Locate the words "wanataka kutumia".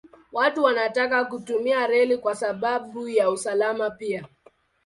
0.63-1.87